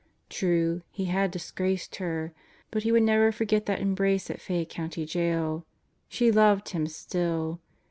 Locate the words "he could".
2.81-3.03